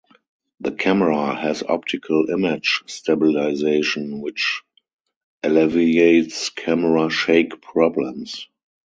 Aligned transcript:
The 0.61 0.71
camera 0.71 1.35
has 1.35 1.61
optical 1.61 2.31
image 2.31 2.81
stabilization, 2.87 4.19
which 4.19 4.63
alleviates 5.43 6.49
camera 6.49 7.11
shake 7.11 7.61
problems. 7.61 8.47